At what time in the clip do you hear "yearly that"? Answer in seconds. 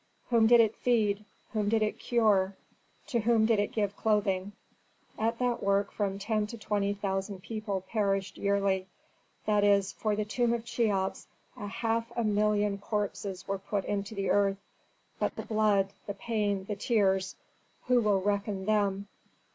8.39-9.63